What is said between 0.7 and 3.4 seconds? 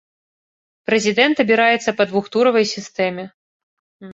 Прэзідэнт абіраецца па двухтуравой сістэме.